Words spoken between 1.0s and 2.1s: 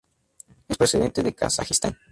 de Kazajistán.